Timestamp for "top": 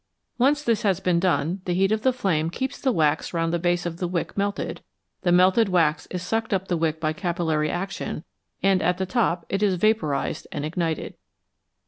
9.05-9.45